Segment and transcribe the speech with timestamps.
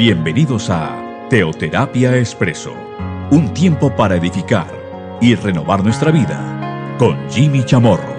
[0.00, 2.72] Bienvenidos a Teoterapia Expreso,
[3.30, 4.66] un tiempo para edificar
[5.20, 8.16] y renovar nuestra vida con Jimmy Chamorro.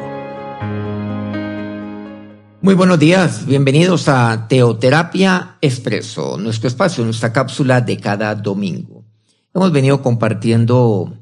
[2.62, 9.04] Muy buenos días, bienvenidos a Teoterapia Expreso, nuestro espacio, nuestra cápsula de cada domingo.
[9.52, 11.18] Hemos venido compartiendo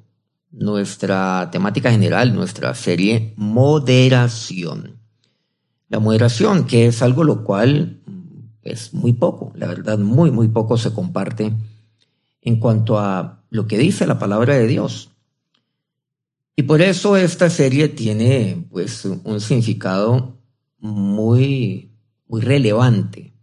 [0.52, 5.00] nuestra temática general, nuestra serie Moderación.
[5.88, 7.99] La moderación, que es algo lo cual
[8.70, 11.54] es muy poco, la verdad, muy, muy poco se comparte
[12.42, 15.12] en cuanto a lo que dice la palabra de Dios.
[16.56, 20.38] Y por eso esta serie tiene pues un significado
[20.80, 21.92] muy,
[22.28, 23.34] muy relevante.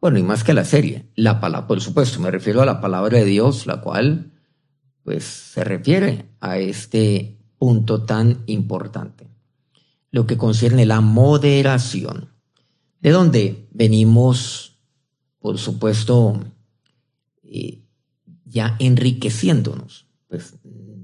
[0.00, 3.18] Bueno, y más que la serie, la palabra, por supuesto, me refiero a la palabra
[3.18, 4.30] de Dios, la cual
[5.04, 9.28] pues se refiere a este punto tan importante.
[10.10, 12.29] Lo que concierne la moderación
[13.00, 14.76] de dónde venimos,
[15.38, 16.40] por supuesto,
[17.42, 17.82] eh,
[18.44, 20.54] ya enriqueciéndonos, pues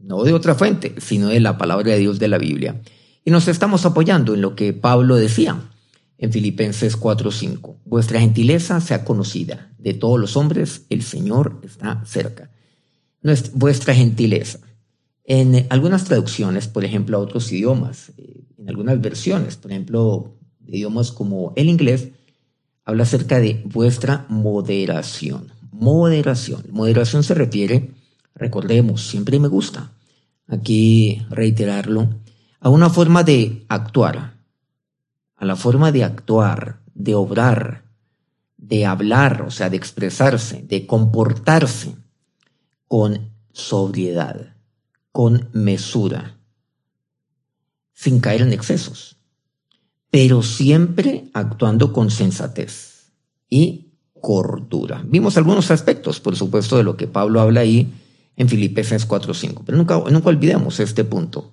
[0.03, 2.81] no de otra fuente, sino de la palabra de Dios de la Biblia.
[3.25, 5.71] Y nos estamos apoyando en lo que Pablo decía
[6.19, 7.81] en Filipenses 4:5.
[7.85, 12.51] Vuestra gentileza sea conocida de todos los hombres, el Señor está cerca.
[13.55, 14.61] vuestra gentileza.
[15.25, 20.36] En algunas traducciones, por ejemplo, a otros idiomas, eh, en algunas versiones, por ejemplo,
[20.67, 22.09] de idiomas como el inglés,
[22.85, 25.53] habla acerca de vuestra moderación.
[25.73, 26.65] Moderación.
[26.71, 27.91] Moderación se refiere,
[28.35, 29.93] recordemos, siempre me gusta
[30.49, 32.09] aquí reiterarlo,
[32.61, 34.39] a una forma de actuar,
[35.37, 37.85] a la forma de actuar, de obrar,
[38.57, 41.97] de hablar, o sea, de expresarse, de comportarse
[42.89, 44.55] con sobriedad,
[45.13, 46.39] con mesura,
[47.93, 49.16] sin caer en excesos
[50.17, 53.13] pero siempre actuando con sensatez
[53.51, 55.05] y cordura.
[55.07, 57.93] Vimos algunos aspectos, por supuesto, de lo que Pablo habla ahí
[58.35, 61.53] en Filipenses 4.5, pero nunca, nunca olvidemos este punto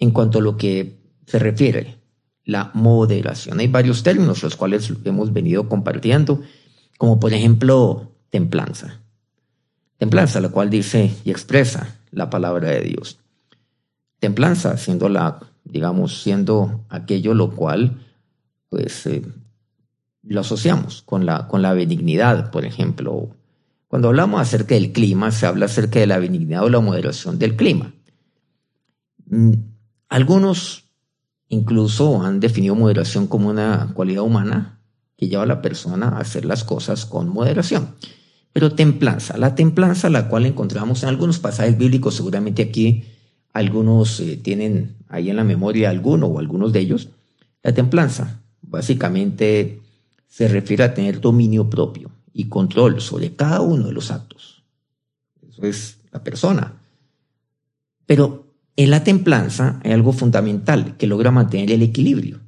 [0.00, 2.00] en cuanto a lo que se refiere
[2.44, 3.60] la moderación.
[3.60, 6.42] Hay varios términos los cuales hemos venido compartiendo,
[6.98, 9.00] como por ejemplo templanza.
[9.98, 13.20] Templanza, la cual dice y expresa la palabra de Dios.
[14.18, 18.04] Templanza, siendo la digamos, siendo aquello lo cual,
[18.68, 19.22] pues, eh,
[20.22, 23.30] lo asociamos con la, con la benignidad, por ejemplo.
[23.88, 27.56] Cuando hablamos acerca del clima, se habla acerca de la benignidad o la moderación del
[27.56, 27.92] clima.
[29.26, 29.52] Mm,
[30.08, 30.84] algunos
[31.48, 34.80] incluso han definido moderación como una cualidad humana
[35.16, 37.94] que lleva a la persona a hacer las cosas con moderación.
[38.52, 43.04] Pero templanza, la templanza la cual encontramos en algunos pasajes bíblicos, seguramente aquí
[43.52, 47.10] algunos eh, tienen ahí en la memoria alguno o algunos de ellos.
[47.62, 49.80] La templanza básicamente
[50.26, 54.64] se refiere a tener dominio propio y control sobre cada uno de los actos.
[55.48, 56.80] Eso es la persona.
[58.06, 62.40] Pero en la templanza hay algo fundamental que logra mantener el equilibrio,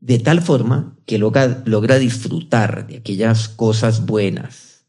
[0.00, 4.84] de tal forma que logra, logra disfrutar de aquellas cosas buenas,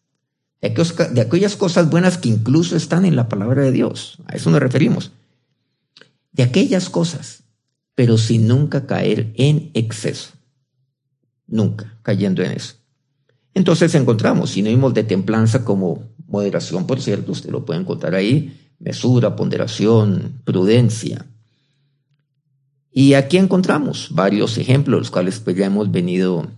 [0.62, 0.70] de,
[1.14, 4.18] de aquellas cosas buenas que incluso están en la palabra de Dios.
[4.26, 5.12] A eso nos referimos
[6.38, 7.44] de aquellas cosas,
[7.96, 10.30] pero sin nunca caer en exceso.
[11.48, 12.76] Nunca cayendo en eso.
[13.56, 19.36] Entonces encontramos sinónimos de templanza como moderación, por cierto, usted lo puede encontrar ahí, mesura,
[19.36, 21.26] ponderación, prudencia.
[22.92, 26.52] Y aquí encontramos varios ejemplos, los cuales pues ya hemos venido,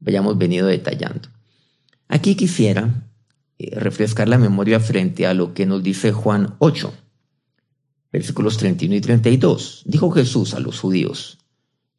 [0.00, 1.28] venido detallando.
[2.08, 3.10] Aquí quisiera
[3.58, 6.94] eh, refrescar la memoria frente a lo que nos dice Juan 8
[8.18, 9.82] versículos 31 y 32.
[9.86, 11.38] Dijo Jesús a los judíos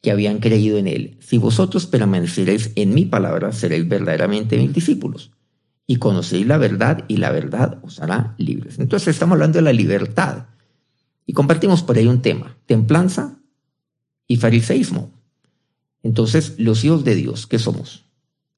[0.02, 5.32] que habían creído en él, si vosotros permaneceréis en mi palabra, seréis verdaderamente mis discípulos
[5.88, 8.80] y conocéis la verdad y la verdad os hará libres.
[8.80, 10.48] Entonces estamos hablando de la libertad
[11.26, 13.40] y compartimos por ahí un tema, templanza
[14.28, 15.12] y fariseísmo.
[16.04, 18.06] Entonces, los hijos de Dios, ¿qué somos?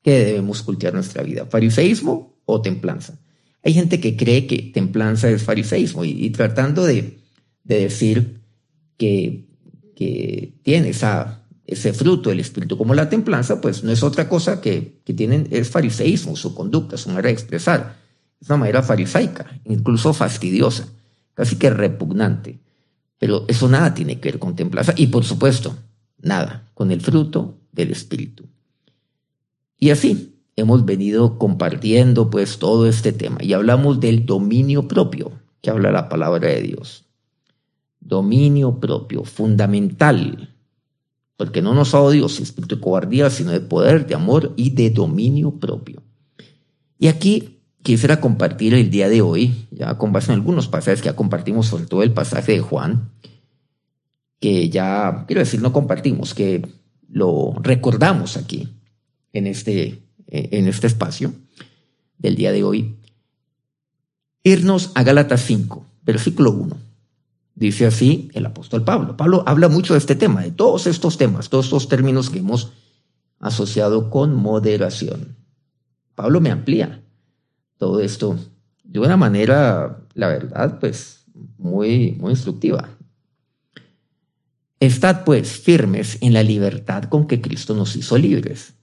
[0.03, 1.45] ¿Qué debemos cultivar nuestra vida?
[1.45, 3.19] ¿Fariseísmo o templanza?
[3.63, 7.20] Hay gente que cree que templanza es fariseísmo y tratando de
[7.63, 8.41] de decir
[8.97, 9.45] que,
[9.95, 14.61] que tiene esa, ese fruto del Espíritu como la templanza, pues no es otra cosa
[14.61, 17.97] que, que tienen, es fariseísmo, su conducta, su manera de expresar.
[18.39, 20.87] Es una manera farisaica, incluso fastidiosa,
[21.33, 22.59] casi que repugnante.
[23.17, 25.77] Pero eso nada tiene que ver con templanza y por supuesto,
[26.19, 28.45] nada con el fruto del Espíritu.
[29.77, 35.31] Y así hemos venido compartiendo pues todo este tema y hablamos del dominio propio
[35.61, 37.05] que habla la palabra de Dios
[38.01, 40.53] dominio propio, fundamental,
[41.37, 44.89] porque no nos ha Dios espíritu de cobardía, sino de poder, de amor y de
[44.89, 46.03] dominio propio.
[46.99, 51.07] Y aquí quisiera compartir el día de hoy, ya con base en algunos pasajes que
[51.07, 53.11] ya compartimos, sobre todo el pasaje de Juan,
[54.39, 56.67] que ya, quiero decir, no compartimos, que
[57.09, 58.69] lo recordamos aquí,
[59.33, 61.33] en este, en este espacio
[62.17, 62.97] del día de hoy.
[64.43, 66.90] Irnos a Gálatas 5, versículo 1.
[67.55, 69.17] Dice así el apóstol Pablo.
[69.17, 72.71] Pablo habla mucho de este tema, de todos estos temas, todos estos términos que hemos
[73.39, 75.35] asociado con moderación.
[76.15, 77.03] Pablo me amplía
[77.77, 78.37] todo esto
[78.83, 81.25] de una manera, la verdad, pues
[81.57, 82.89] muy, muy instructiva.
[84.79, 88.73] Estad pues firmes en la libertad con que Cristo nos hizo libres.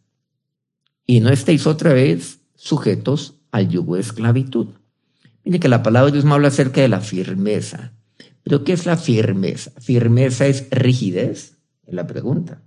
[1.06, 4.68] Y no estéis otra vez sujetos al yugo de esclavitud.
[5.44, 7.92] Mire que la palabra de Dios me habla acerca de la firmeza.
[8.64, 9.72] ¿Qué es la firmeza?
[9.80, 11.58] ¿Firmeza es rigidez?
[11.86, 12.62] Es la pregunta.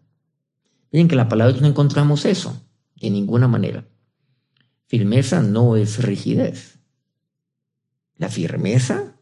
[0.91, 2.61] Miren que en la palabra no encontramos eso,
[2.99, 3.87] de ninguna manera.
[4.87, 6.79] Firmeza no es rigidez.
[8.17, 9.15] La firmeza,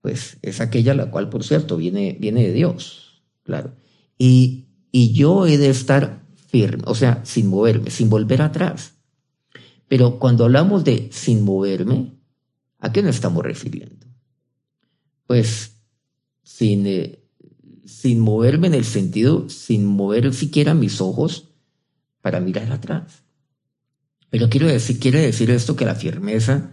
[0.00, 3.76] pues, es aquella la cual, por cierto, viene, viene de Dios, claro.
[4.16, 8.94] Y, y yo he de estar firme, o sea, sin moverme, sin volver atrás.
[9.86, 12.18] Pero cuando hablamos de sin moverme,
[12.78, 14.07] ¿a qué nos estamos refiriendo?
[15.28, 15.76] Pues
[16.42, 17.22] sin, eh,
[17.84, 21.50] sin moverme en el sentido, sin mover siquiera mis ojos
[22.22, 23.24] para mirar atrás.
[24.30, 26.72] Pero quiero decir, quiere decir esto que la firmeza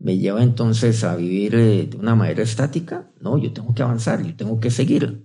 [0.00, 3.08] me lleva entonces a vivir eh, de una manera estática.
[3.20, 5.24] No, yo tengo que avanzar, yo tengo que seguir.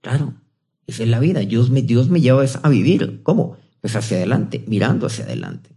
[0.00, 0.34] Claro,
[0.88, 1.40] esa es la vida.
[1.40, 3.22] Dios me, Dios me lleva a vivir.
[3.22, 3.56] ¿Cómo?
[3.80, 5.70] Pues hacia adelante, mirando hacia adelante.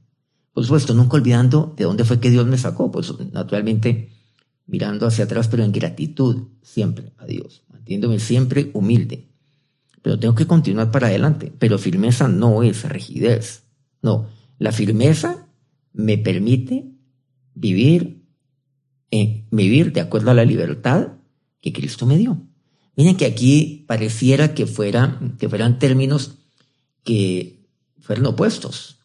[0.51, 2.89] Por supuesto, nunca olvidando de dónde fue que Dios me sacó.
[2.89, 4.14] Pues naturalmente
[4.67, 9.27] mirando hacia atrás, pero en gratitud siempre a Dios, manteniéndome siempre humilde.
[10.01, 11.51] Pero tengo que continuar para adelante.
[11.57, 13.63] Pero firmeza no es rigidez.
[14.03, 14.27] No,
[14.59, 15.47] la firmeza
[15.93, 16.91] me permite
[17.55, 18.21] vivir,
[19.09, 21.13] eh, vivir de acuerdo a la libertad
[21.59, 22.39] que Cristo me dio.
[22.95, 26.35] Miren que aquí pareciera que, fuera, que fueran términos
[27.03, 27.65] que
[27.99, 28.99] fueran opuestos,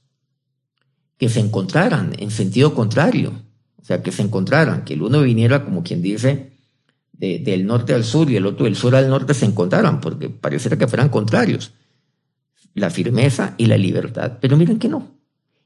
[1.17, 3.43] que se encontraran en sentido contrario,
[3.81, 6.53] o sea, que se encontraran, que el uno viniera como quien dice
[7.12, 10.79] del norte al sur y el otro del sur al norte se encontraran, porque pareciera
[10.79, 11.73] que fueran contrarios,
[12.75, 14.38] la firmeza y la libertad.
[14.41, 15.19] Pero miren que no.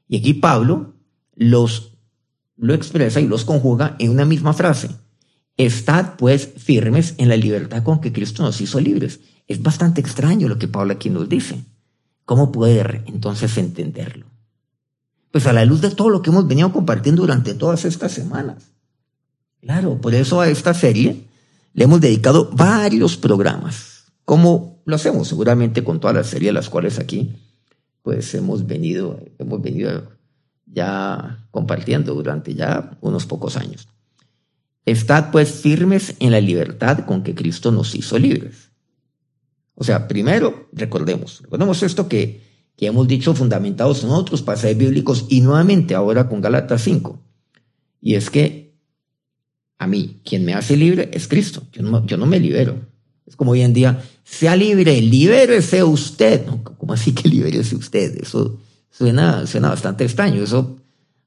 [0.09, 0.95] Y aquí Pablo
[1.35, 1.93] los
[2.57, 4.89] lo expresa y los conjuga en una misma frase.
[5.57, 9.21] Estad pues firmes en la libertad con que Cristo nos hizo libres.
[9.47, 11.63] Es bastante extraño lo que Pablo aquí nos dice.
[12.25, 14.25] ¿Cómo poder entonces entenderlo?
[15.35, 18.71] Pues a la luz de todo lo que hemos venido compartiendo durante todas estas semanas.
[19.59, 21.25] Claro, por eso a esta serie
[21.73, 24.13] le hemos dedicado varios programas.
[24.23, 25.27] ¿Cómo lo hacemos?
[25.27, 27.35] Seguramente con toda la serie, las cuales aquí
[28.01, 30.09] pues hemos venido, hemos venido
[30.67, 33.89] ya compartiendo durante ya unos pocos años.
[34.85, 38.69] Estad pues firmes en la libertad con que Cristo nos hizo libres.
[39.73, 42.44] O sea, primero, recordemos, recordemos esto que,
[42.75, 47.21] que hemos dicho fundamentados en otros pasajes bíblicos y nuevamente ahora con Galatas 5.
[48.01, 48.75] Y es que
[49.77, 51.63] a mí, quien me hace libre es Cristo.
[51.71, 52.79] Yo no, me libero.
[53.25, 56.45] Es como hoy en día, sea libre, libérese usted.
[56.77, 58.17] ¿Cómo así que libérese usted?
[58.21, 60.43] Eso suena, suena bastante extraño.
[60.43, 60.77] Eso,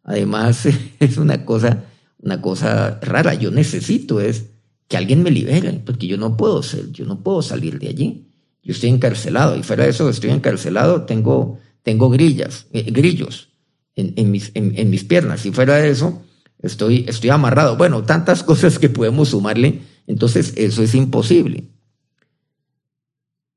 [0.03, 0.67] además,
[1.01, 1.85] es una cosa
[2.23, 3.35] una cosa rara.
[3.35, 4.51] Yo necesito es
[4.89, 8.28] que alguien me libere, porque yo no puedo ser, yo no puedo salir de allí.
[8.63, 13.51] Yo estoy encarcelado y fuera de eso estoy encarcelado, tengo, tengo grillas, eh, grillos
[13.97, 16.23] en, mis, en, mis piernas y fuera de eso
[16.61, 17.77] estoy, estoy amarrado.
[17.77, 21.69] Bueno, tantas cosas que podemos sumarle, entonces eso es imposible.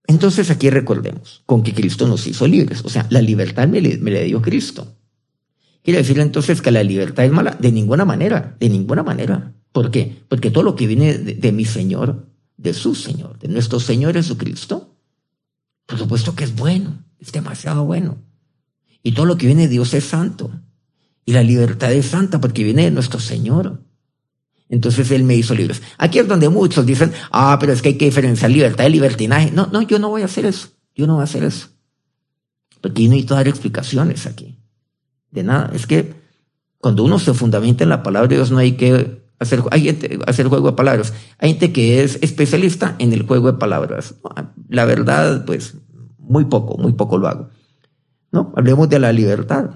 [0.08, 4.12] Entonces aquí recordemos, con que Cristo nos hizo libres, o sea, la libertad me me
[4.12, 4.96] le dio Cristo.
[5.84, 7.58] Quiere decir entonces que la libertad es mala.
[7.60, 9.54] De ninguna manera, de ninguna manera.
[9.72, 10.24] ¿Por qué?
[10.28, 12.28] Porque todo lo que viene de, mi Señor,
[12.58, 14.91] de su Señor, de nuestro Señor Jesucristo,
[15.92, 18.18] por supuesto que es bueno, es demasiado bueno.
[19.04, 20.50] Y todo lo que viene de Dios es santo.
[21.26, 23.84] Y la libertad es santa porque viene de nuestro Señor.
[24.70, 25.82] Entonces Él me hizo libres.
[25.98, 29.52] Aquí es donde muchos dicen, ah, pero es que hay que diferenciar libertad y libertinaje.
[29.52, 30.70] No, no, yo no voy a hacer eso.
[30.96, 31.68] Yo no voy a hacer eso.
[32.80, 34.58] Porque yo necesito dar explicaciones aquí
[35.30, 35.72] de nada.
[35.74, 36.14] Es que
[36.78, 39.90] cuando uno se fundamenta en la palabra de Dios no hay que hacer, hay
[40.26, 41.14] hacer juego de palabras.
[41.40, 44.16] Hay gente que es especialista en el juego de palabras.
[44.70, 45.76] La verdad, pues,
[46.32, 47.50] muy poco, muy poco lo hago.
[48.32, 48.54] ¿No?
[48.56, 49.72] Hablemos de la libertad.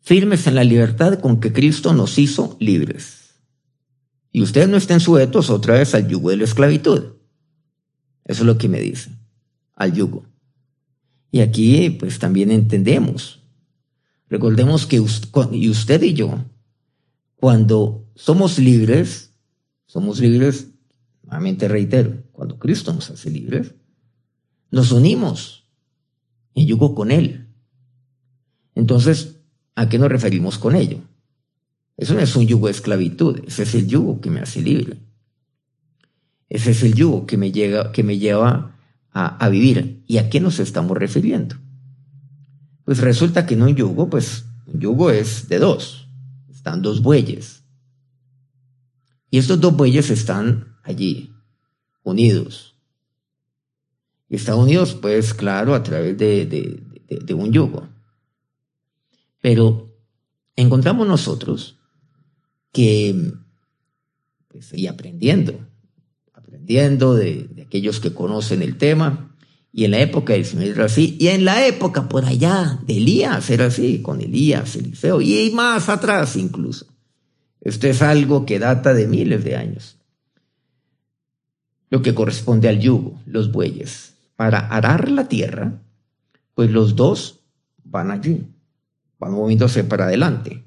[0.00, 3.34] Firmes en la libertad con que Cristo nos hizo libres.
[4.30, 7.16] Y ustedes no estén sujetos otra vez al yugo de la esclavitud.
[8.24, 9.10] Eso es lo que me dice.
[9.74, 10.24] Al yugo.
[11.30, 13.42] Y aquí, pues, también entendemos
[14.32, 16.42] Recordemos que usted y yo,
[17.36, 19.34] cuando somos libres,
[19.84, 20.68] somos libres,
[21.22, 23.74] nuevamente reitero, cuando Cristo nos hace libres,
[24.72, 25.68] nos unimos
[26.54, 27.46] en yugo con Él.
[28.74, 29.36] Entonces,
[29.76, 30.98] ¿a qué nos referimos con ello?
[31.96, 34.98] Eso no es un yugo de esclavitud, ese es el yugo que me hace libre.
[36.48, 38.76] Ese es el yugo que me, llega, que me lleva
[39.12, 40.02] a, a vivir.
[40.06, 41.56] ¿Y a qué nos estamos refiriendo?
[42.84, 46.08] Pues resulta que en un yugo, pues un yugo es de dos.
[46.50, 47.62] Están dos bueyes.
[49.30, 51.32] Y estos dos bueyes están allí,
[52.02, 52.71] unidos.
[54.36, 57.88] Están unidos, pues claro, a través de, de un yugo.
[59.40, 59.94] Pero
[60.56, 61.78] encontramos nosotros
[62.72, 63.32] que,
[64.48, 65.68] pues, y aprendiendo,
[66.32, 69.36] aprendiendo de, de aquellos que conocen el tema,
[69.70, 71.16] y en la época del Señor era así.
[71.18, 75.88] Y en la época por allá de Elías era así, con Elías, Eliseo, y más
[75.88, 76.86] atrás incluso.
[77.60, 79.98] Esto es algo que data de miles de años.
[81.90, 84.11] Lo que corresponde al yugo, los bueyes.
[84.36, 85.82] Para arar la tierra,
[86.54, 87.40] pues los dos
[87.84, 88.46] van allí,
[89.18, 90.64] van moviéndose para adelante.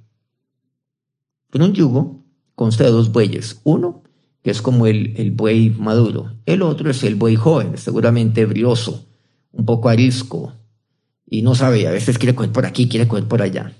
[1.49, 2.23] Pero un yugo
[2.55, 3.59] consta de dos bueyes.
[3.63, 4.03] Uno
[4.43, 6.33] que es como el, el buey maduro.
[6.45, 9.07] El otro es el buey joven, seguramente brioso,
[9.51, 10.53] un poco arisco,
[11.27, 13.73] y no sabe, a veces quiere coger por aquí, quiere coger por allá.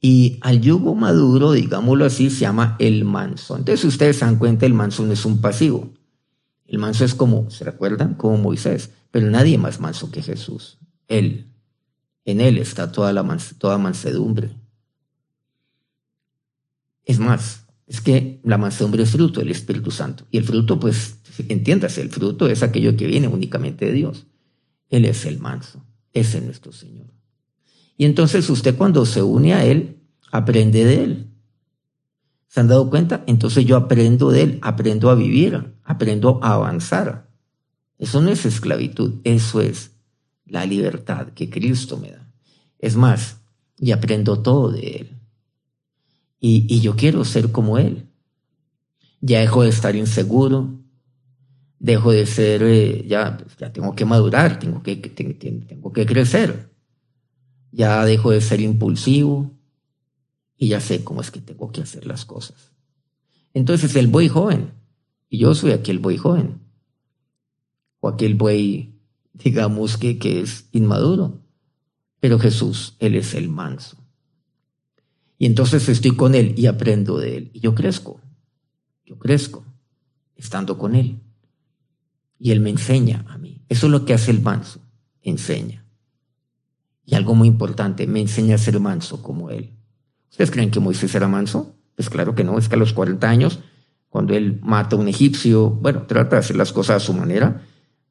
[0.00, 3.56] Y al yugo maduro, digámoslo así, se llama el manso.
[3.56, 5.93] Entonces, si ustedes se dan cuenta, el manso no es un pasivo.
[6.66, 8.14] El manso es como, ¿se recuerdan?
[8.14, 8.90] Como Moisés.
[9.10, 10.78] Pero nadie más manso que Jesús.
[11.08, 11.52] Él.
[12.24, 14.50] En él está toda la mansedumbre.
[17.04, 20.26] Es más, es que la mansedumbre es fruto del Espíritu Santo.
[20.30, 21.18] Y el fruto, pues,
[21.48, 24.26] entiéndase, el fruto es aquello que viene únicamente de Dios.
[24.88, 27.12] Él es el manso, ese es nuestro Señor.
[27.96, 31.33] Y entonces usted cuando se une a Él, aprende de Él.
[32.54, 33.24] ¿Se han dado cuenta?
[33.26, 37.28] Entonces yo aprendo de Él, aprendo a vivir, aprendo a avanzar.
[37.98, 39.96] Eso no es esclavitud, eso es
[40.46, 42.32] la libertad que Cristo me da.
[42.78, 43.40] Es más,
[43.76, 45.18] y aprendo todo de Él.
[46.38, 48.06] Y, yo quiero ser como Él.
[49.20, 50.78] Ya dejo de estar inseguro,
[51.80, 56.70] dejo de ser, eh, ya, ya tengo que madurar, tengo que, tengo que crecer.
[57.72, 59.53] Ya dejo de ser impulsivo
[60.56, 62.72] y ya sé cómo es que tengo que hacer las cosas.
[63.52, 64.72] Entonces el buey joven,
[65.28, 66.60] y yo soy aquel buey joven,
[68.00, 68.98] o aquel buey,
[69.32, 71.40] digamos que, que es inmaduro,
[72.20, 73.96] pero Jesús, Él es el manso.
[75.38, 77.50] Y entonces estoy con Él y aprendo de Él.
[77.52, 78.20] Y yo crezco,
[79.04, 79.64] yo crezco
[80.36, 81.20] estando con Él.
[82.38, 83.62] Y Él me enseña a mí.
[83.68, 84.80] Eso es lo que hace el manso,
[85.22, 85.84] enseña.
[87.04, 89.72] Y algo muy importante, me enseña a ser manso como Él.
[90.34, 91.76] ¿Ustedes creen que Moisés era manso?
[91.94, 93.60] Pues claro que no, es que a los 40 años,
[94.08, 97.62] cuando él mata a un egipcio, bueno, trata de hacer las cosas a su manera,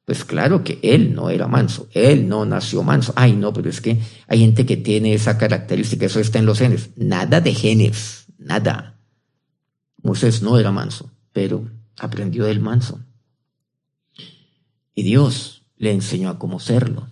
[0.06, 3.12] pues claro que él no era manso, él no nació manso.
[3.14, 6.60] Ay, no, pero es que hay gente que tiene esa característica, eso está en los
[6.60, 6.92] genes.
[6.96, 8.98] Nada de genes, nada.
[10.02, 13.04] Moisés no era manso, pero aprendió del manso.
[14.94, 17.06] Y Dios le enseñó a cómo serlo,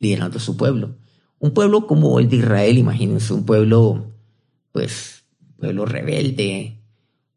[0.00, 0.96] liderando a su pueblo.
[1.40, 4.12] Un pueblo como el de Israel, imagínense, un pueblo,
[4.70, 6.78] pues, un pueblo rebelde,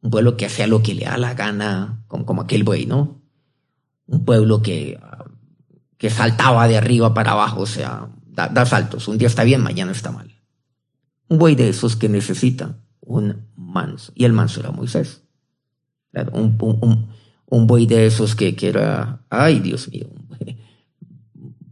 [0.01, 3.24] un pueblo que hacía lo que le da la gana, como, como aquel buey, ¿no?
[4.07, 5.00] un pueblo que,
[5.98, 9.07] que saltaba de arriba para abajo, o sea, da, saltos.
[9.07, 10.31] Un día está bien, mañana está mal.
[11.27, 14.12] Un buey de esos que necesita un manso.
[14.15, 15.24] Y el manso era Moisés.
[16.31, 17.07] un, un,
[17.48, 20.07] un, buey de esos que, que, era, ay Dios mío,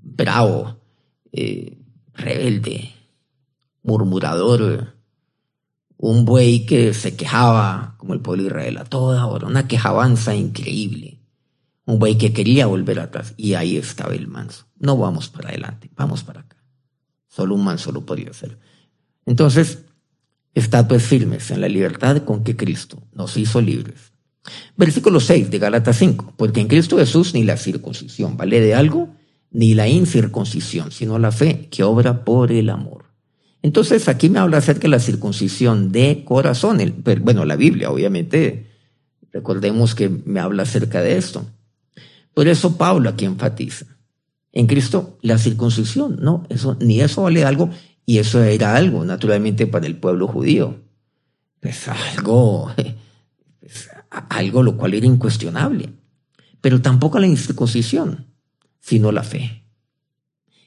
[0.01, 0.77] bravo,
[1.31, 1.77] eh,
[2.21, 2.93] rebelde,
[3.83, 4.95] murmurador,
[5.97, 10.35] un buey que se quejaba, como el pueblo de Israel, a toda hora, una quejabanza
[10.35, 11.21] increíble
[11.85, 14.65] un buey que quería volver atrás y ahí estaba el manso.
[14.79, 16.57] No vamos para adelante, vamos para acá.
[17.27, 18.57] Solo un manso lo podía hacer.
[19.25, 19.79] Entonces,
[20.53, 24.13] estad pues firmes en la libertad con que Cristo nos hizo libres.
[24.75, 29.09] Versículo 6 de Gálatas 5, porque en Cristo Jesús ni la circuncisión vale de algo,
[29.51, 33.05] ni la incircuncisión, sino la fe que obra por el amor.
[33.61, 36.79] Entonces aquí me habla acerca de la circuncisión de corazón.
[37.21, 38.67] bueno, la Biblia, obviamente,
[39.31, 41.45] recordemos que me habla acerca de esto.
[42.33, 43.85] Por eso Pablo aquí enfatiza.
[44.53, 47.69] En Cristo la circuncisión, no, eso, ni eso vale algo,
[48.05, 50.81] y eso era algo, naturalmente, para el pueblo judío.
[51.61, 52.71] Es algo,
[53.61, 55.89] es algo lo cual era incuestionable.
[56.61, 58.30] Pero tampoco la incircuncisión,
[58.81, 59.63] sino la fe.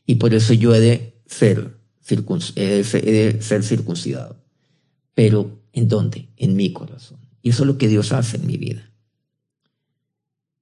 [0.06, 4.44] Y por eso yo he de ser ser circuncidado.
[5.14, 6.28] Pero ¿en dónde?
[6.37, 7.18] En mi corazón.
[7.42, 8.90] Y eso es lo que Dios hace en mi vida.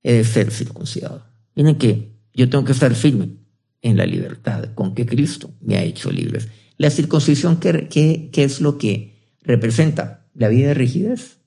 [0.03, 1.25] He de ser circuncidado.
[1.55, 3.37] Miren que yo tengo que estar firme
[3.83, 6.49] en la libertad con que Cristo me ha hecho libres.
[6.77, 7.89] La circuncisión, ¿qué,
[8.33, 10.27] qué, es lo que representa?
[10.35, 11.39] La vida de rigidez.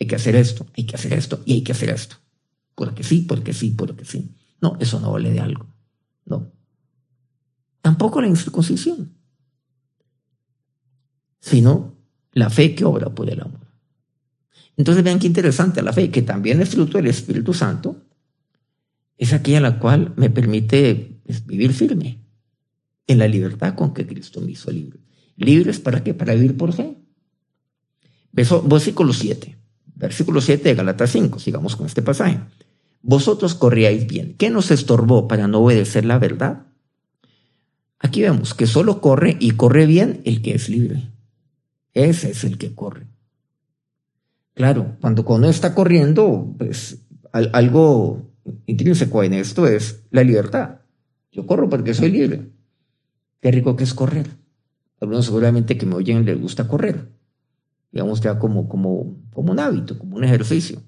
[0.00, 2.16] Hay que hacer esto, hay que hacer esto y hay que hacer esto.
[2.74, 4.35] Porque sí, porque sí, porque sí.
[4.60, 5.66] No, eso no vale de algo.
[6.24, 6.50] No.
[7.82, 9.12] Tampoco la incircuncisión.
[11.40, 11.94] Sino
[12.32, 13.66] la fe que obra por el amor.
[14.76, 18.02] Entonces vean qué interesante la fe, que también es fruto del Espíritu Santo,
[19.16, 22.18] es aquella la cual me permite pues, vivir firme
[23.06, 24.98] en la libertad con que Cristo me hizo libre.
[25.36, 26.14] ¿Libres para qué?
[26.14, 26.96] Para vivir por fe.
[28.32, 29.56] Versículo 7.
[29.94, 31.38] Versículo 7 de Galatas 5.
[31.38, 32.40] Sigamos con este pasaje.
[33.08, 34.34] Vosotros corríais bien.
[34.36, 36.66] ¿Qué nos estorbó para no obedecer la verdad?
[38.00, 41.12] Aquí vemos que solo corre y corre bien el que es libre.
[41.94, 43.06] Ese es el que corre.
[44.54, 46.98] Claro, cuando uno está corriendo, pues
[47.30, 48.22] algo
[48.66, 50.80] intrínseco en esto es la libertad.
[51.30, 52.50] Yo corro porque soy libre.
[53.40, 54.26] Qué rico que es correr.
[55.00, 57.08] Algunos seguramente que me oyen les gusta correr.
[57.92, 60.82] Digamos ya como, como, como un hábito, como un ejercicio.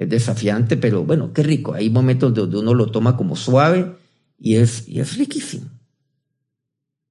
[0.00, 1.74] Es desafiante, pero bueno, qué rico.
[1.74, 3.96] Hay momentos donde uno lo toma como suave
[4.38, 5.66] y es, y es riquísimo.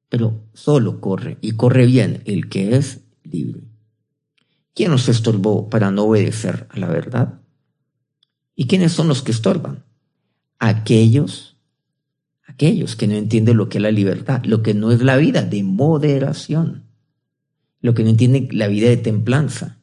[0.09, 3.61] Pero solo corre y corre bien el que es libre.
[4.73, 7.41] ¿Quién nos estorbó para no obedecer a la verdad?
[8.55, 9.85] ¿Y quiénes son los que estorban?
[10.57, 11.57] Aquellos,
[12.47, 15.43] aquellos que no entienden lo que es la libertad, lo que no es la vida
[15.43, 16.85] de moderación,
[17.81, 19.77] lo que no entienden la vida de templanza,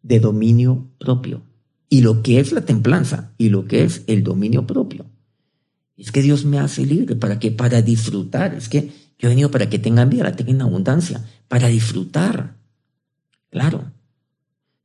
[0.00, 1.42] de dominio propio,
[1.88, 5.06] y lo que es la templanza y lo que es el dominio propio.
[5.96, 9.50] Es que Dios me hace libre para que para disfrutar, es que yo he venido
[9.50, 12.56] para que tengan vida, la tengan en abundancia, para disfrutar.
[13.50, 13.92] Claro,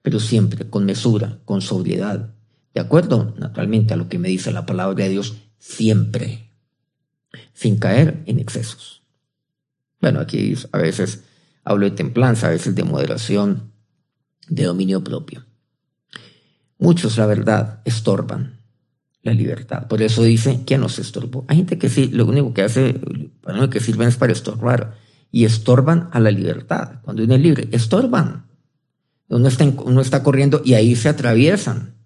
[0.01, 2.33] pero siempre con mesura, con sobriedad,
[2.73, 6.49] de acuerdo, naturalmente, a lo que me dice la palabra de Dios, siempre,
[7.53, 9.03] sin caer en excesos.
[9.99, 11.23] Bueno, aquí a veces
[11.63, 13.71] hablo de templanza, a veces de moderación,
[14.47, 15.45] de dominio propio.
[16.81, 18.59] Muchos, la verdad, estorban
[19.21, 19.87] la libertad.
[19.87, 21.45] Por eso dice, ¿quién nos estorbó?
[21.47, 22.99] Hay gente que sí, lo único que hace,
[23.41, 24.97] para lo que sirven es para estorbar.
[25.31, 26.99] Y estorban a la libertad.
[27.03, 28.47] Cuando uno es libre, estorban.
[29.29, 32.01] Uno está, uno está corriendo y ahí se atraviesan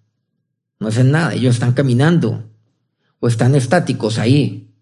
[0.78, 2.50] no hacen nada, ellos están caminando
[3.18, 4.74] o están estáticos ahí,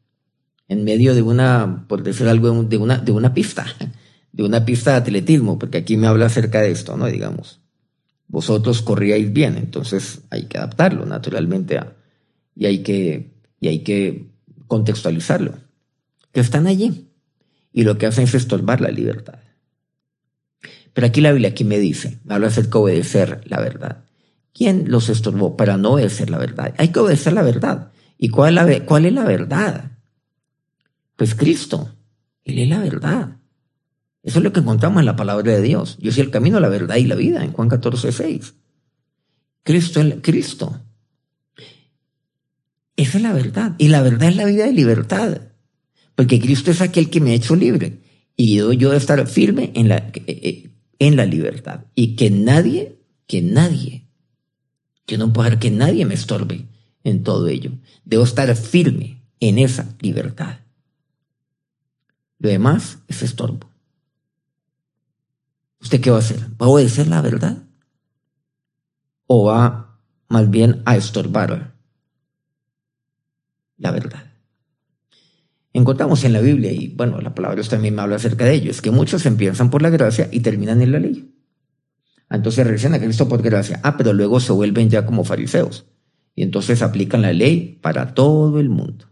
[0.67, 3.67] en medio de una, por decir algo, de una, de una pista,
[4.33, 7.07] de una pista de atletismo, porque aquí me habla acerca de esto, ¿no?
[7.07, 7.61] Digamos,
[8.29, 11.81] vosotros corríais bien, entonces hay que adaptarlo naturalmente
[12.55, 14.27] y hay que, y hay que
[14.67, 15.55] contextualizarlo,
[16.33, 17.09] que están allí
[17.73, 19.39] y lo que hacen es estorbar la libertad.
[20.93, 24.05] Pero aquí la Biblia aquí me dice, habla acerca de obedecer la verdad.
[24.53, 26.73] ¿Quién los estorbó para no obedecer la verdad?
[26.79, 27.91] Hay que obedecer la verdad.
[28.17, 29.91] ¿Y cuál es la, cuál es la verdad?
[31.17, 31.97] Pues Cristo.
[32.45, 33.37] Él es la verdad.
[34.25, 35.97] Eso es lo que encontramos en la palabra de Dios.
[36.01, 38.55] Yo soy el camino, la verdad y la vida, en Juan 14, 6.
[39.63, 40.81] Cristo es Cristo.
[42.97, 43.75] Esa es la verdad.
[43.79, 45.41] Y la verdad es la vida de libertad.
[46.15, 48.01] Porque Cristo es aquel que me ha hecho libre.
[48.37, 51.85] Y yo, yo estar firme en la, eh, eh, en la libertad.
[51.95, 54.05] Y que nadie, que nadie
[55.07, 56.67] yo no puedo dejar que nadie me estorbe
[57.03, 57.73] en todo ello.
[58.05, 60.61] Debo estar firme en esa libertad.
[62.39, 63.69] Lo demás es estorbo.
[65.85, 66.41] ¿Usted qué va a hacer?
[66.61, 67.59] ¿Va a obedecer la verdad?
[69.27, 71.75] ¿O va más bien a estorbar
[73.77, 74.33] la verdad?
[75.75, 78.81] Encontramos en la Biblia, y bueno, la palabra también me habla acerca de ello, es
[78.81, 81.35] que muchos empiezan por la gracia y terminan en la ley.
[82.31, 83.81] Entonces regresan a Cristo por gracia.
[83.83, 85.85] Ah, pero luego se vuelven ya como fariseos.
[86.35, 89.07] Y entonces aplican la ley para todo el mundo.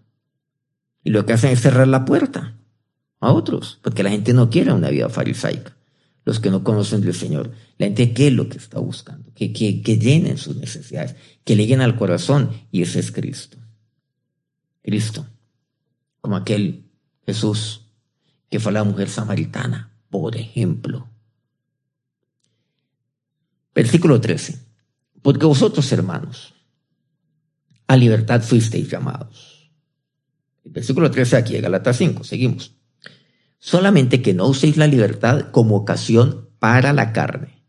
[1.04, 2.56] Y lo que hacen es cerrar la puerta
[3.20, 5.76] a otros, porque la gente no quiere una vida farisaica.
[6.24, 7.52] Los que no conocen del Señor.
[7.78, 9.32] La gente, ¿qué es lo que está buscando?
[9.34, 12.50] Que, que, que llenen sus necesidades, que le lleguen al corazón.
[12.70, 13.58] Y ese es Cristo.
[14.82, 15.26] Cristo.
[16.20, 16.84] Como aquel
[17.26, 17.86] Jesús
[18.48, 21.08] que fue la mujer samaritana, por ejemplo
[23.74, 24.58] Versículo 13.
[25.22, 26.54] Porque vosotros, hermanos,
[27.86, 29.70] a libertad fuisteis llamados.
[30.64, 32.74] El versículo 13 aquí, de Galatas 5, seguimos.
[33.64, 37.62] Solamente que no uséis la libertad como ocasión para la carne,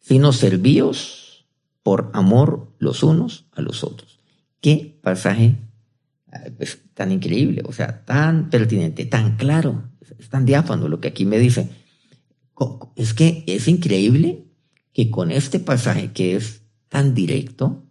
[0.00, 1.44] sino servíos
[1.82, 4.18] por amor los unos a los otros.
[4.62, 5.58] Qué pasaje
[6.56, 11.26] pues, tan increíble, o sea, tan pertinente, tan claro, es tan diáfano lo que aquí
[11.26, 11.68] me dice.
[12.96, 14.46] Es que es increíble
[14.94, 17.84] que con este pasaje que es tan directo,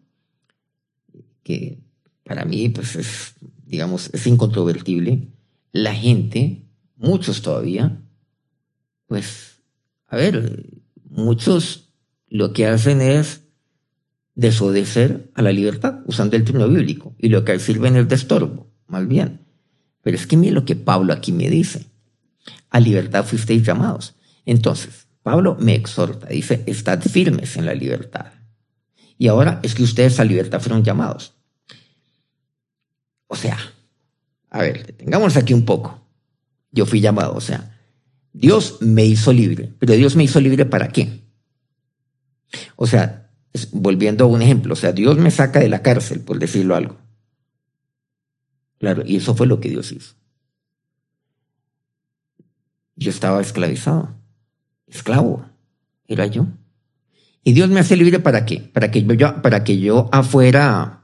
[1.44, 1.78] que
[2.24, 3.36] para mí, pues es,
[3.68, 5.28] digamos, es incontrovertible,
[5.72, 6.66] la gente,
[7.00, 7.98] muchos todavía,
[9.08, 9.62] pues,
[10.08, 10.66] a ver,
[11.10, 11.90] muchos
[12.28, 13.42] lo que hacen es
[14.36, 18.72] desobedecer a la libertad, usando el término bíblico, y lo que sirven es de estorbo,
[18.88, 19.46] más bien.
[20.02, 21.88] Pero es que mire lo que Pablo aquí me dice.
[22.70, 24.16] A libertad fuisteis llamados.
[24.46, 28.32] Entonces, Pablo me exhorta, dice, estad firmes en la libertad.
[29.18, 31.34] Y ahora es que ustedes a libertad fueron llamados.
[33.28, 33.58] O sea,
[34.50, 36.09] a ver, detengamos aquí un poco.
[36.72, 37.78] Yo fui llamado, o sea,
[38.34, 41.24] Dios me hizo libre, pero Dios me hizo libre para qué?
[42.76, 43.32] O sea,
[43.72, 46.98] volviendo a un ejemplo, o sea, Dios me saca de la cárcel, por decirlo algo.
[48.78, 50.16] Claro, y eso fue lo que Dios hizo.
[52.96, 54.16] Yo estaba esclavizado,
[54.88, 55.46] esclavo,
[56.08, 56.48] era yo.
[57.44, 58.60] ¿Y Dios me hace libre para qué?
[58.60, 61.00] ¿Para que yo, para que yo afuera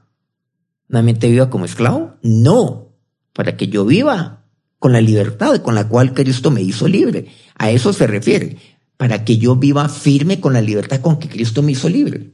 [0.88, 2.16] mente viva como esclavo?
[2.22, 2.94] No,
[3.32, 4.45] para que yo viva
[4.86, 7.26] con la libertad con la cual Cristo me hizo libre.
[7.56, 8.56] A eso se refiere,
[8.96, 12.30] para que yo viva firme con la libertad con que Cristo me hizo libre.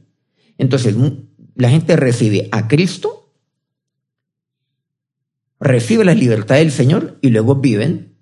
[0.59, 0.95] Entonces,
[1.55, 3.33] la gente recibe a Cristo,
[5.59, 8.19] recibe la libertad del Señor y luego viven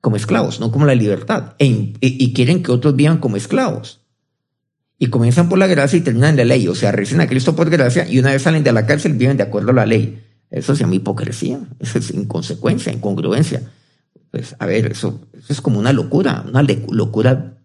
[0.00, 4.00] como esclavos, no como la libertad, e y quieren que otros vivan como esclavos.
[4.98, 7.54] Y comienzan por la gracia y terminan en la ley, o sea, reciben a Cristo
[7.54, 10.21] por gracia y una vez salen de la cárcel viven de acuerdo a la ley.
[10.52, 13.72] Eso se llama hipocresía, eso es inconsecuencia, incongruencia.
[14.30, 17.58] Pues, a ver, eso, es como una locura, una locura,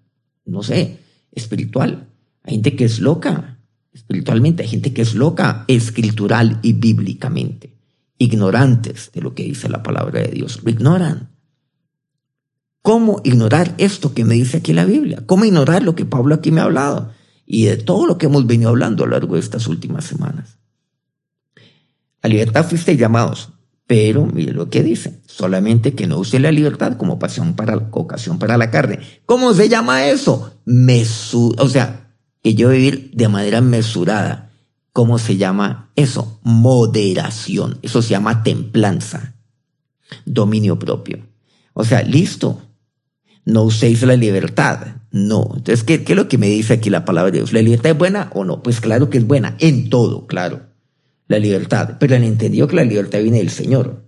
[0.45, 0.99] no sé,
[1.33, 2.07] espiritual.
[2.43, 3.59] Hay gente que es loca
[3.91, 7.75] espiritualmente, hay gente que es loca escritural y bíblicamente,
[8.17, 11.31] ignorantes de lo que dice la palabra de Dios, lo ignoran.
[12.81, 15.23] ¿Cómo ignorar esto que me dice aquí la Biblia?
[15.25, 17.11] ¿Cómo ignorar lo que Pablo aquí me ha hablado?
[17.45, 20.56] Y de todo lo que hemos venido hablando a lo largo de estas últimas semanas.
[22.27, 23.49] Libertad fuiste llamados,
[23.87, 28.37] pero mire lo que dice, solamente que no use la libertad como pasión para, ocasión
[28.37, 28.99] para la carne.
[29.25, 30.53] ¿Cómo se llama eso?
[30.65, 32.13] Mesu o sea,
[32.43, 34.51] que yo vivir de manera mesurada.
[34.91, 36.39] ¿Cómo se llama eso?
[36.43, 37.79] Moderación.
[37.81, 39.35] Eso se llama templanza.
[40.25, 41.19] Dominio propio.
[41.73, 42.61] O sea, listo.
[43.45, 44.95] No uséis la libertad.
[45.11, 45.51] No.
[45.55, 47.53] Entonces, ¿qué, ¿qué es lo que me dice aquí la palabra de Dios?
[47.53, 48.63] ¿La libertad es buena o no?
[48.63, 49.55] Pues claro que es buena.
[49.59, 50.67] En todo, claro
[51.27, 54.03] la libertad, pero han entendido que la libertad viene del Señor.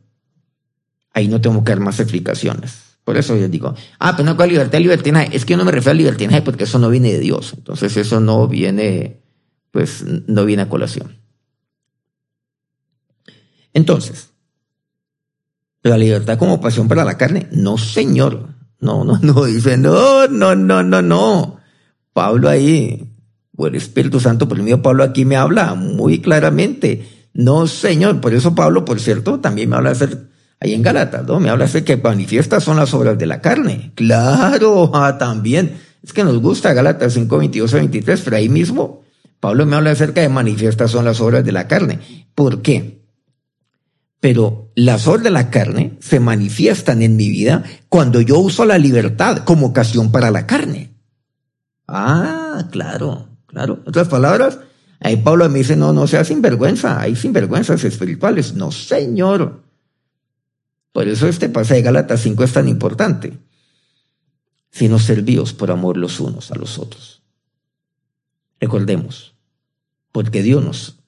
[1.14, 2.90] Ahí no tengo que dar más explicaciones.
[3.04, 5.36] Por eso yo digo, ah, pero no con libertad, libertinaje.
[5.36, 7.54] Es que yo no me refiero a libertinaje porque eso no viene de Dios.
[7.58, 9.22] Entonces eso no viene,
[9.72, 11.18] pues no viene a colación.
[13.74, 14.30] Entonces,
[15.84, 18.50] la libertad como pasión para la carne, no, señor.
[18.80, 21.60] No, no, no, dice, no, no, no, no, no.
[22.14, 23.12] Pablo ahí
[23.60, 27.06] o el Espíritu Santo, por el mío Pablo aquí me habla muy claramente.
[27.34, 30.30] No, Señor, por eso Pablo, por cierto, también me habla hacer,
[30.62, 31.42] ahí en Galatas, ¿no?
[31.42, 33.92] Me habla de que manifiestas son las obras de la carne.
[33.96, 35.78] Claro, ah, también.
[36.02, 39.02] Es que nos gusta Galatas 5, 22 a 23, pero ahí mismo
[39.42, 42.00] Pablo me habla acerca de manifiestas son las obras de la carne.
[42.36, 43.04] ¿Por qué?
[44.22, 48.78] Pero las obras de la carne se manifiestan en mi vida cuando yo uso la
[48.78, 50.94] libertad como ocasión para la carne.
[51.90, 53.29] Ah, claro.
[53.50, 54.60] Claro, otras palabras,
[55.00, 58.54] ahí Pablo me dice, no, no sea sinvergüenza, hay sinvergüenzas espirituales.
[58.54, 59.64] No, señor.
[60.92, 63.40] Por eso este pasaje de Gálatas 5 es tan importante.
[64.70, 67.24] Sino servíos por amor los unos a los otros.
[68.60, 69.34] Recordemos,
[70.12, 71.00] porque Dios nos,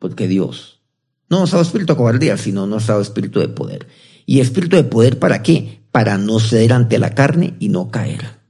[0.00, 0.80] porque Dios
[1.28, 3.86] no nos ha dado espíritu de cobardía, sino nos ha dado espíritu de poder.
[4.24, 5.82] ¿Y espíritu de poder para qué?
[5.92, 8.40] Para no ceder ante la carne y no caer.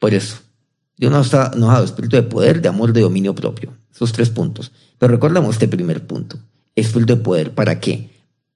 [0.00, 0.38] Por eso,
[0.96, 3.76] Dios nos ha, dado espíritu de poder, de amor, de dominio propio.
[3.92, 4.72] Esos tres puntos.
[4.98, 6.38] Pero recordamos este primer punto.
[6.76, 8.10] Espíritu de poder, ¿para qué?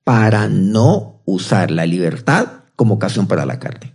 [0.05, 3.94] Para no usar la libertad como ocasión para la carne.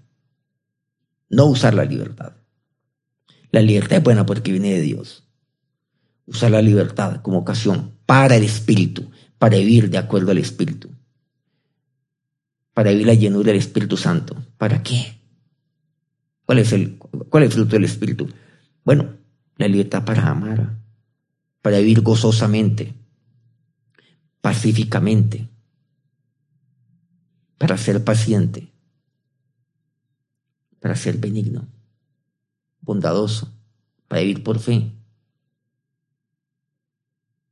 [1.30, 2.34] No usar la libertad.
[3.52, 5.24] La libertad es buena porque viene de Dios.
[6.26, 10.90] Usar la libertad como ocasión para el Espíritu, para vivir de acuerdo al Espíritu.
[12.74, 14.36] Para vivir la llenura del Espíritu Santo.
[14.58, 15.23] ¿Para qué?
[16.46, 18.30] ¿Cuál es el, cuál es fruto del Espíritu?
[18.84, 19.10] Bueno,
[19.58, 20.78] la libertad para amar,
[21.62, 22.94] para vivir gozosamente,
[24.42, 25.48] pacíficamente,
[27.58, 28.68] para ser paciente,
[30.80, 31.66] para ser benigno,
[32.82, 33.54] bondadoso,
[34.10, 34.92] para vivir por fe,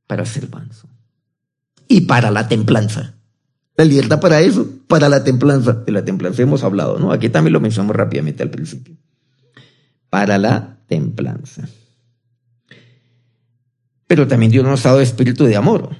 [0.06, 0.88] para ser manso.
[1.88, 3.14] y para la templanza.
[3.76, 5.72] La libertad para eso, para la templanza.
[5.72, 7.12] De la templanza hemos hablado, ¿no?
[7.12, 8.94] Aquí también lo mencionamos rápidamente al principio.
[10.10, 11.66] Para la templanza.
[14.06, 15.96] Pero también Dios nos ha dado espíritu de amor.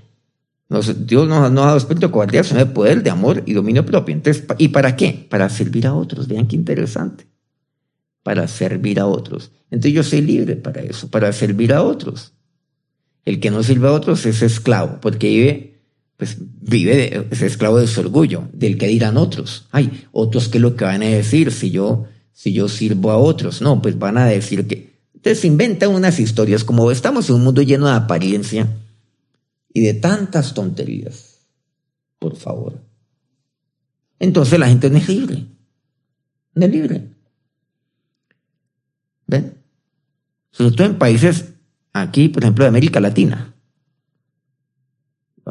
[0.68, 4.20] Dios nos ha dado espíritu de cobardía, sino de poder, de amor y dominio propio.
[4.59, 5.26] ¿y para qué?
[5.31, 6.28] Para servir a otros.
[6.28, 7.26] Vean qué interesante.
[8.22, 9.52] Para servir a otros.
[9.70, 12.35] Entonces yo soy libre para eso, para servir a otros.
[13.24, 15.71] El que no sirve a otros es esclavo, porque vive,
[16.22, 19.66] pues vive, es esclavo de su orgullo, del que dirán otros.
[19.72, 23.16] Ay, otros qué es lo que van a decir si yo, si yo sirvo a
[23.16, 23.61] otros.
[23.61, 27.61] No, pues van a decir que, entonces inventan unas historias, como estamos en un mundo
[27.61, 28.68] lleno de apariencia
[29.74, 31.40] y de tantas tonterías.
[32.20, 32.80] Por favor.
[34.20, 35.44] Entonces la gente no es libre.
[36.54, 37.08] No es libre.
[39.26, 39.54] ¿Ven?
[40.52, 41.46] Sobre todo en países
[41.92, 43.52] aquí, por ejemplo, de América Latina.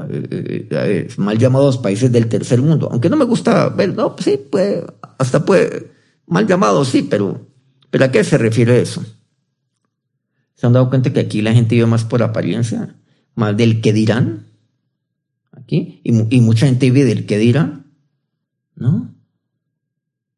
[0.09, 2.89] Eh, eh, mal llamados países del tercer mundo.
[2.91, 4.85] Aunque no me gusta ver, no, pues sí, puede,
[5.17, 5.91] hasta puede,
[6.27, 7.47] mal llamados, sí, pero,
[7.89, 9.03] pero ¿a qué se refiere eso?
[10.55, 12.95] ¿Se han dado cuenta que aquí la gente vive más por apariencia?
[13.35, 14.47] Más del que dirán.
[15.51, 16.01] Aquí.
[16.03, 17.91] Y, y mucha gente vive del que dirán.
[18.75, 19.15] No.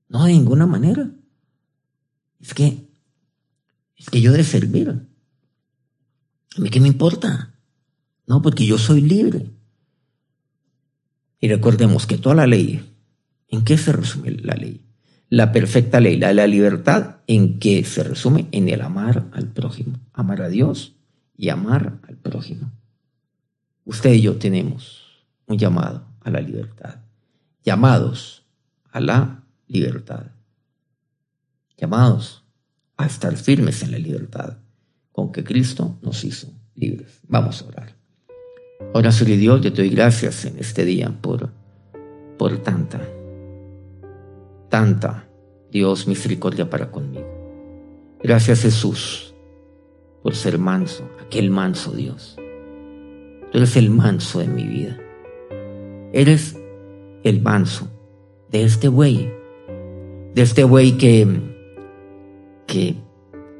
[0.07, 1.11] No, de ninguna manera.
[2.39, 2.87] Es que,
[3.97, 4.89] es que yo de servir.
[4.89, 7.52] ¿A mí qué me importa?
[8.25, 9.49] No, porque yo soy libre.
[11.39, 12.93] Y recordemos que toda la ley,
[13.49, 14.81] ¿en qué se resume la ley?
[15.29, 18.47] La perfecta ley, la de la libertad, ¿en qué se resume?
[18.51, 19.99] En el amar al prójimo.
[20.13, 20.95] Amar a Dios
[21.35, 22.71] y amar al prójimo.
[23.85, 26.99] Usted y yo tenemos un llamado a la libertad.
[27.63, 28.45] Llamados
[28.91, 30.27] a la libertad.
[31.77, 32.43] Llamados
[32.95, 34.57] a estar firmes en la libertad
[35.11, 37.19] con que Cristo nos hizo libres.
[37.27, 37.92] Vamos a orar.
[38.93, 41.49] Ahora, Señor Dios, te doy gracias en este día por,
[42.37, 43.01] por tanta,
[44.69, 45.27] tanta,
[45.71, 47.25] Dios, misericordia para conmigo.
[48.21, 49.33] Gracias Jesús
[50.21, 52.35] por ser manso, aquel manso Dios.
[53.51, 54.95] Tú eres el manso de mi vida.
[56.13, 56.55] Eres
[57.23, 57.87] el manso
[58.51, 59.33] de este buey,
[60.35, 61.41] de este buey que,
[62.67, 62.95] que,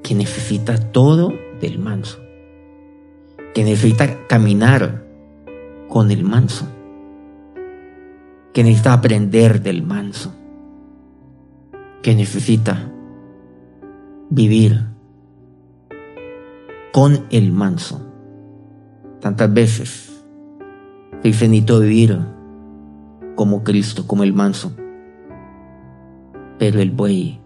[0.04, 2.20] que necesita todo del manso,
[3.56, 5.04] que necesita caminar
[5.94, 6.66] con el manso,
[8.52, 10.34] que necesita aprender del manso,
[12.02, 12.92] que necesita
[14.32, 14.88] vivir
[16.92, 18.02] con el manso.
[19.22, 20.24] Tantas veces
[21.22, 22.18] se dice necesito vivir
[23.36, 24.76] como Cristo, como el manso,
[26.58, 27.40] pero el buey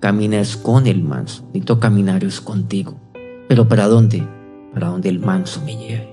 [0.00, 2.98] camina con el manso, necesito caminar es contigo.
[3.46, 4.26] Pero ¿para dónde?
[4.72, 6.11] Para donde el manso me lleve.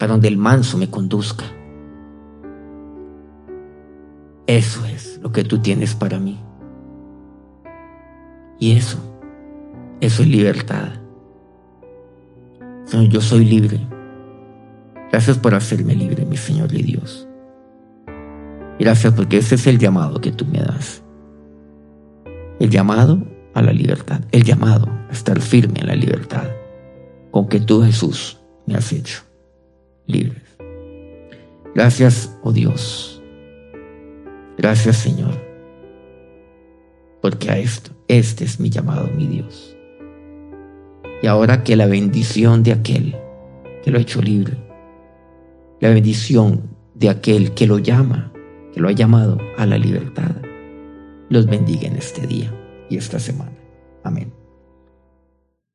[0.00, 1.44] Para donde el manso me conduzca.
[4.46, 6.40] Eso es lo que tú tienes para mí.
[8.58, 8.96] Y eso,
[10.00, 10.88] eso es libertad.
[12.86, 13.78] Señor, yo soy libre.
[15.12, 17.28] Gracias por hacerme libre, mi Señor y Dios.
[18.78, 21.02] Gracias porque ese es el llamado que tú me das.
[22.58, 26.48] El llamado a la libertad, el llamado a estar firme en la libertad
[27.30, 29.29] con que tú Jesús me has hecho
[30.10, 30.42] libre.
[31.74, 33.22] Gracias, oh Dios.
[34.58, 35.34] Gracias, Señor.
[37.22, 39.76] Porque a esto, este es mi llamado, mi Dios.
[41.22, 43.16] Y ahora que la bendición de aquel
[43.82, 44.56] que lo ha hecho libre,
[45.80, 46.62] la bendición
[46.94, 48.32] de aquel que lo llama,
[48.72, 50.36] que lo ha llamado a la libertad,
[51.28, 52.52] los bendiga en este día
[52.88, 53.56] y esta semana.
[54.02, 54.39] Amén.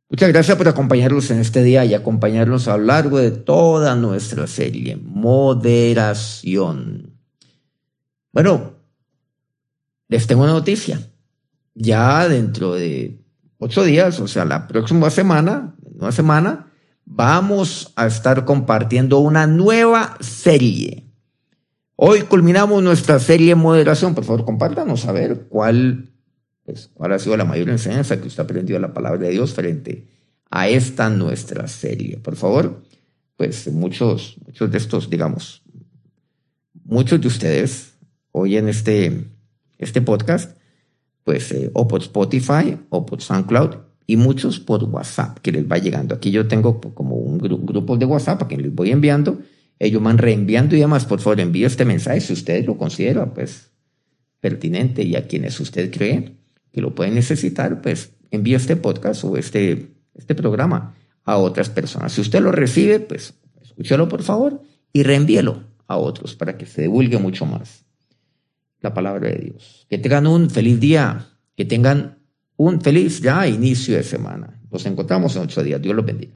[0.08, 4.46] Muchas gracias por acompañarnos en este día y acompañarnos a lo largo de toda nuestra
[4.46, 6.46] serie, Moderación.
[8.32, 8.74] Bueno,
[10.08, 11.00] les tengo una noticia.
[11.74, 13.20] Ya dentro de
[13.58, 16.72] ocho días, o sea, la próxima semana, una semana,
[17.06, 21.12] vamos a estar compartiendo una nueva serie.
[21.96, 24.14] Hoy culminamos nuestra serie Moderación.
[24.14, 26.15] Por favor, compártanos a ver cuál
[26.66, 29.30] pues, ¿Cuál ha sido la mayor enseñanza que usted ha aprendido de la palabra de
[29.30, 30.08] Dios frente
[30.50, 32.18] a esta nuestra serie?
[32.18, 32.82] Por favor,
[33.38, 35.62] pues muchos, muchos de estos, digamos,
[36.84, 37.94] muchos de ustedes
[38.32, 39.28] oyen este,
[39.78, 40.58] este podcast,
[41.24, 43.76] pues eh, o por Spotify o por SoundCloud
[44.08, 46.16] y muchos por WhatsApp que les va llegando.
[46.16, 49.40] Aquí yo tengo como un grupo de WhatsApp a quien les voy enviando.
[49.78, 51.06] Ellos van reenviando y demás.
[51.06, 53.72] Por favor, envíe este mensaje si usted lo considera pues
[54.40, 56.45] pertinente y a quienes usted cree
[56.76, 62.12] que lo pueden necesitar, pues envíe este podcast o este, este programa a otras personas.
[62.12, 63.34] Si usted lo recibe, pues,
[63.76, 64.62] Escúchelo por favor
[64.94, 67.84] y reenvíelo a otros para que se divulgue mucho más
[68.80, 69.86] la palabra de Dios.
[69.90, 72.20] Que tengan un feliz día, que tengan
[72.56, 74.62] un feliz ya inicio de semana.
[74.72, 75.82] Nos encontramos en ocho días.
[75.82, 76.34] Dios los bendiga.